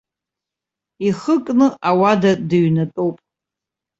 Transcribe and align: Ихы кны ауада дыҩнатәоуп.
Ихы 1.07 1.33
кны 1.45 1.67
ауада 1.89 2.31
дыҩнатәоуп. 2.49 3.17